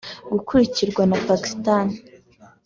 [0.31, 1.85] gikurikirwa na Pakistan